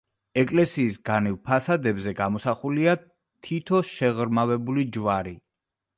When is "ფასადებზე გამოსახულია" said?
1.49-2.95